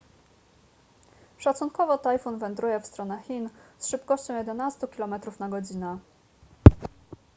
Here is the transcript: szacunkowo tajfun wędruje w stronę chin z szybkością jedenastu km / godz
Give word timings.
szacunkowo 1.37 1.97
tajfun 1.97 2.39
wędruje 2.39 2.79
w 2.79 2.85
stronę 2.85 3.21
chin 3.21 3.49
z 3.79 3.87
szybkością 3.87 4.35
jedenastu 4.37 4.87
km 4.87 5.15
/ 5.39 5.49
godz 5.49 5.73